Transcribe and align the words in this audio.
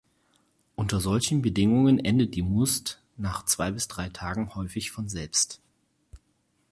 Unter 0.75 0.99
solchen 0.99 1.43
Bedingungen 1.43 1.99
endet 1.99 2.33
die 2.33 2.41
Musth 2.41 3.03
nach 3.17 3.45
zwei 3.45 3.69
bis 3.69 3.87
drei 3.87 4.09
Tagen 4.09 4.55
häufig 4.55 4.89
von 4.89 5.07
selbst. 5.07 5.61